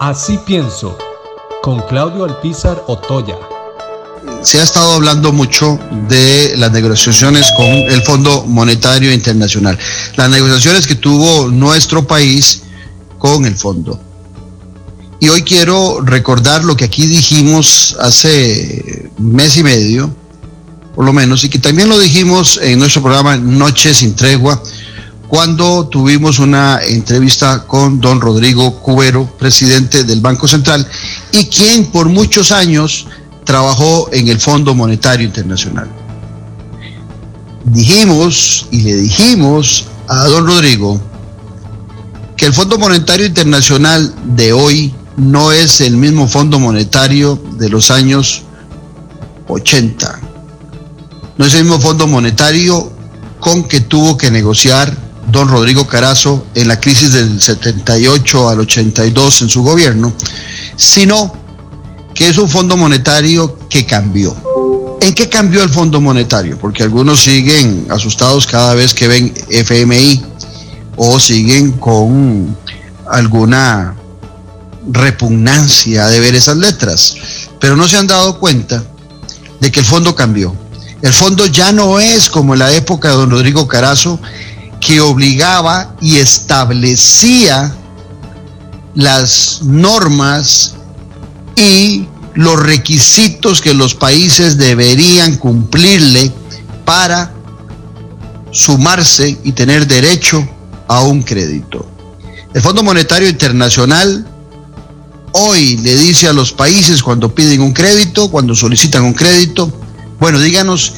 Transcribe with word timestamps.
Así 0.00 0.38
pienso, 0.46 0.96
con 1.62 1.82
Claudio 1.82 2.24
Alpizar 2.24 2.82
Otoya. 2.86 3.36
Se 4.40 4.58
ha 4.58 4.62
estado 4.62 4.92
hablando 4.92 5.30
mucho 5.30 5.78
de 6.08 6.54
las 6.56 6.72
negociaciones 6.72 7.44
con 7.54 7.66
el 7.66 8.02
Fondo 8.04 8.46
Monetario 8.46 9.12
Internacional, 9.12 9.78
las 10.16 10.30
negociaciones 10.30 10.86
que 10.86 10.94
tuvo 10.94 11.48
nuestro 11.48 12.06
país 12.06 12.62
con 13.18 13.44
el 13.44 13.54
fondo. 13.54 14.00
Y 15.20 15.28
hoy 15.28 15.42
quiero 15.42 16.00
recordar 16.00 16.64
lo 16.64 16.78
que 16.78 16.86
aquí 16.86 17.06
dijimos 17.06 17.94
hace 18.00 19.10
mes 19.18 19.58
y 19.58 19.62
medio, 19.62 20.10
por 20.94 21.04
lo 21.04 21.12
menos, 21.12 21.44
y 21.44 21.50
que 21.50 21.58
también 21.58 21.90
lo 21.90 21.98
dijimos 21.98 22.58
en 22.62 22.78
nuestro 22.78 23.02
programa 23.02 23.36
Noche 23.36 23.92
sin 23.92 24.16
Tregua, 24.16 24.62
cuando 25.30 25.86
tuvimos 25.86 26.40
una 26.40 26.80
entrevista 26.82 27.64
con 27.64 28.00
don 28.00 28.20
Rodrigo 28.20 28.80
Cubero, 28.80 29.26
presidente 29.38 30.02
del 30.02 30.20
Banco 30.20 30.48
Central, 30.48 30.84
y 31.30 31.44
quien 31.44 31.86
por 31.92 32.08
muchos 32.08 32.50
años 32.50 33.06
trabajó 33.44 34.08
en 34.12 34.26
el 34.26 34.40
Fondo 34.40 34.74
Monetario 34.74 35.24
Internacional. 35.24 35.88
Dijimos 37.64 38.66
y 38.72 38.80
le 38.82 38.96
dijimos 38.96 39.86
a 40.08 40.24
don 40.24 40.48
Rodrigo 40.48 41.00
que 42.36 42.46
el 42.46 42.52
Fondo 42.52 42.76
Monetario 42.76 43.26
Internacional 43.26 44.12
de 44.34 44.52
hoy 44.52 44.92
no 45.16 45.52
es 45.52 45.80
el 45.80 45.96
mismo 45.96 46.26
Fondo 46.26 46.58
Monetario 46.58 47.40
de 47.56 47.68
los 47.68 47.92
años 47.92 48.42
80. 49.46 50.20
No 51.38 51.44
es 51.46 51.54
el 51.54 51.62
mismo 51.62 51.78
Fondo 51.78 52.08
Monetario 52.08 52.90
con 53.38 53.62
que 53.62 53.80
tuvo 53.80 54.16
que 54.16 54.32
negociar 54.32 55.09
don 55.28 55.48
Rodrigo 55.48 55.86
Carazo 55.86 56.46
en 56.54 56.68
la 56.68 56.80
crisis 56.80 57.12
del 57.12 57.40
78 57.40 58.48
al 58.48 58.60
82 58.60 59.42
en 59.42 59.48
su 59.48 59.62
gobierno, 59.62 60.12
sino 60.76 61.32
que 62.14 62.28
es 62.28 62.38
un 62.38 62.48
fondo 62.48 62.76
monetario 62.76 63.58
que 63.68 63.86
cambió. 63.86 64.36
¿En 65.00 65.14
qué 65.14 65.28
cambió 65.28 65.62
el 65.62 65.70
fondo 65.70 66.00
monetario? 66.00 66.58
Porque 66.58 66.82
algunos 66.82 67.20
siguen 67.20 67.86
asustados 67.90 68.46
cada 68.46 68.74
vez 68.74 68.92
que 68.92 69.08
ven 69.08 69.32
FMI 69.48 70.22
o 70.96 71.18
siguen 71.18 71.72
con 71.72 72.56
alguna 73.10 73.96
repugnancia 74.90 76.06
de 76.08 76.20
ver 76.20 76.34
esas 76.34 76.56
letras, 76.56 77.16
pero 77.58 77.76
no 77.76 77.88
se 77.88 77.96
han 77.96 78.06
dado 78.06 78.38
cuenta 78.38 78.84
de 79.60 79.70
que 79.70 79.80
el 79.80 79.86
fondo 79.86 80.14
cambió. 80.14 80.54
El 81.02 81.12
fondo 81.12 81.46
ya 81.46 81.72
no 81.72 81.98
es 81.98 82.28
como 82.28 82.52
en 82.52 82.58
la 82.58 82.72
época 82.72 83.08
de 83.08 83.14
don 83.14 83.30
Rodrigo 83.30 83.66
Carazo, 83.66 84.20
que 84.90 85.00
obligaba 85.00 85.94
y 86.00 86.16
establecía 86.16 87.72
las 88.96 89.60
normas 89.62 90.74
y 91.54 92.08
los 92.34 92.58
requisitos 92.60 93.60
que 93.60 93.72
los 93.72 93.94
países 93.94 94.58
deberían 94.58 95.36
cumplirle 95.36 96.32
para 96.84 97.32
sumarse 98.50 99.38
y 99.44 99.52
tener 99.52 99.86
derecho 99.86 100.44
a 100.88 101.02
un 101.02 101.22
crédito. 101.22 101.88
El 102.52 102.60
Fondo 102.60 102.82
Monetario 102.82 103.28
Internacional 103.28 104.26
hoy 105.30 105.76
le 105.76 105.94
dice 105.94 106.26
a 106.26 106.32
los 106.32 106.50
países 106.50 107.00
cuando 107.00 107.32
piden 107.32 107.60
un 107.60 107.72
crédito, 107.72 108.28
cuando 108.28 108.56
solicitan 108.56 109.04
un 109.04 109.14
crédito, 109.14 109.72
bueno, 110.18 110.40
díganos 110.40 110.94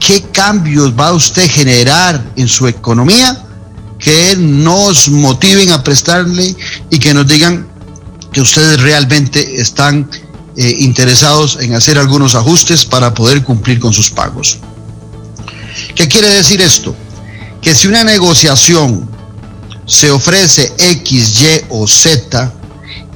qué 0.00 0.22
cambios 0.32 0.98
va 0.98 1.12
usted 1.12 1.44
a 1.44 1.48
generar 1.48 2.32
en 2.36 2.48
su 2.48 2.66
economía 2.66 3.46
que 3.98 4.34
nos 4.38 5.08
motiven 5.10 5.70
a 5.70 5.84
prestarle 5.84 6.56
y 6.90 6.98
que 6.98 7.12
nos 7.14 7.26
digan 7.26 7.68
que 8.32 8.40
ustedes 8.40 8.80
realmente 8.80 9.60
están 9.60 10.08
eh, 10.56 10.76
interesados 10.78 11.58
en 11.60 11.74
hacer 11.74 11.98
algunos 11.98 12.34
ajustes 12.34 12.84
para 12.84 13.12
poder 13.12 13.44
cumplir 13.44 13.78
con 13.78 13.92
sus 13.92 14.10
pagos. 14.10 14.58
¿Qué 15.94 16.08
quiere 16.08 16.28
decir 16.28 16.60
esto? 16.60 16.96
Que 17.60 17.74
si 17.74 17.88
una 17.88 18.04
negociación 18.04 19.08
se 19.86 20.10
ofrece 20.10 20.72
X, 20.78 21.40
Y 21.40 21.64
o 21.68 21.86
Z, 21.86 22.52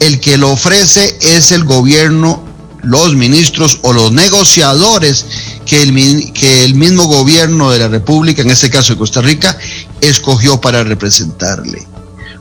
el 0.01 0.21
que 0.21 0.37
lo 0.37 0.51
ofrece 0.51 1.17
es 1.21 1.53
el 1.53 1.65
gobierno, 1.65 2.45
los 2.83 3.15
ministros 3.15 3.79
o 3.83 3.93
los 3.93 4.13
negociadores 4.13 5.25
que 5.67 5.83
el, 5.83 6.33
que 6.33 6.65
el 6.65 6.75
mismo 6.75 7.05
gobierno 7.05 7.71
de 7.71 7.79
la 7.79 7.89
República, 7.89 8.43
en 8.43 8.51
este 8.51 8.71
caso 8.71 8.93
de 8.93 8.99
Costa 8.99 9.21
Rica, 9.23 9.57
escogió 10.01 10.61
para 10.61 10.85
representarle. 10.85 11.87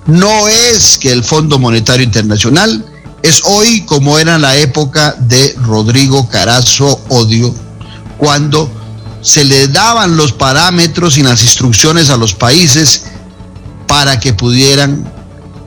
No 0.05 0.47
es 0.47 0.97
que 0.97 1.11
el 1.11 1.23
Fondo 1.23 1.59
Monetario 1.59 2.03
Internacional 2.03 2.85
es 3.21 3.41
hoy 3.45 3.81
como 3.85 4.19
era 4.19 4.37
la 4.37 4.57
época 4.57 5.15
de 5.17 5.55
Rodrigo 5.65 6.27
Carazo 6.27 6.99
Odio, 7.09 7.55
cuando 8.17 8.69
se 9.21 9.45
le 9.45 9.69
daban 9.69 10.17
los 10.17 10.33
parámetros 10.33 11.17
y 11.17 11.23
las 11.23 11.41
instrucciones 11.41 12.09
a 12.09 12.17
los 12.17 12.33
países 12.33 13.05
para 13.87 14.19
que 14.19 14.33
pudieran 14.33 15.09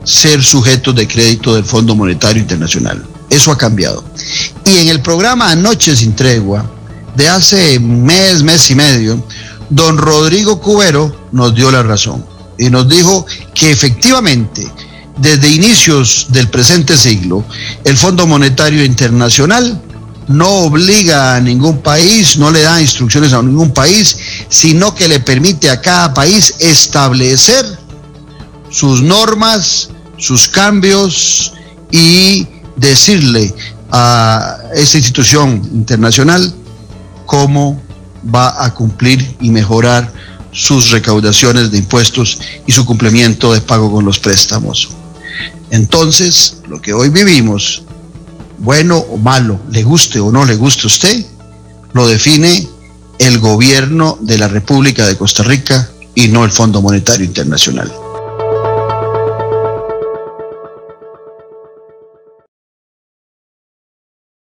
ser 0.03 0.43
sujetos 0.43 0.93
de 0.95 1.07
crédito 1.07 1.55
del 1.55 1.65
Fondo 1.65 1.95
Monetario 1.95 2.41
Internacional. 2.41 3.03
Eso 3.29 3.51
ha 3.51 3.57
cambiado. 3.57 4.05
Y 4.63 4.77
en 4.77 4.89
el 4.89 5.01
programa 5.01 5.51
Anoche 5.51 5.95
sin 5.95 6.15
Tregua, 6.15 6.69
de 7.17 7.27
hace 7.27 7.79
mes, 7.79 8.43
mes 8.43 8.69
y 8.69 8.75
medio, 8.75 9.21
don 9.71 9.97
Rodrigo 9.97 10.61
Cubero 10.61 11.27
nos 11.31 11.55
dio 11.55 11.71
la 11.71 11.81
razón 11.81 12.23
y 12.59 12.69
nos 12.69 12.87
dijo 12.87 13.25
que 13.55 13.71
efectivamente 13.71 14.71
desde 15.17 15.49
inicios 15.49 16.27
del 16.29 16.47
presente 16.47 16.95
siglo 16.95 17.43
el 17.83 17.97
Fondo 17.97 18.27
Monetario 18.27 18.85
Internacional 18.85 19.81
no 20.27 20.47
obliga 20.65 21.35
a 21.35 21.41
ningún 21.41 21.79
país, 21.79 22.37
no 22.37 22.51
le 22.51 22.61
da 22.61 22.79
instrucciones 22.79 23.33
a 23.33 23.41
ningún 23.41 23.71
país, 23.71 24.17
sino 24.49 24.93
que 24.93 25.07
le 25.07 25.19
permite 25.19 25.71
a 25.71 25.81
cada 25.81 26.13
país 26.13 26.53
establecer 26.59 27.65
sus 28.69 29.01
normas, 29.01 29.89
sus 30.17 30.47
cambios 30.49 31.53
y 31.91 32.45
decirle 32.75 33.55
a 33.89 34.57
esa 34.75 34.97
institución 34.97 35.67
internacional 35.73 36.53
cómo 37.27 37.79
va 38.33 38.65
a 38.65 38.73
cumplir 38.73 39.37
y 39.39 39.51
mejorar 39.51 40.11
sus 40.51 40.89
recaudaciones 40.89 41.69
de 41.69 41.77
impuestos 41.77 42.39
y 42.65 42.71
su 42.71 42.83
cumplimiento 42.85 43.53
de 43.53 43.61
pago 43.61 43.91
con 43.91 44.03
los 44.03 44.17
préstamos. 44.17 44.89
Entonces, 45.69 46.57
lo 46.67 46.81
que 46.81 46.93
hoy 46.93 47.09
vivimos, 47.09 47.83
bueno 48.57 48.97
o 48.97 49.17
malo, 49.17 49.59
le 49.69 49.83
guste 49.83 50.19
o 50.19 50.31
no 50.31 50.45
le 50.45 50.55
guste 50.55 50.83
a 50.83 50.87
usted, 50.87 51.25
lo 51.93 52.07
define 52.07 52.67
el 53.19 53.37
gobierno 53.39 54.17
de 54.21 54.37
la 54.39 54.47
República 54.47 55.05
de 55.05 55.17
Costa 55.17 55.43
Rica 55.43 55.89
y 56.15 56.29
no 56.29 56.43
el 56.43 56.51
Fondo 56.51 56.81
Monetario 56.81 57.25
Internacional. 57.25 57.91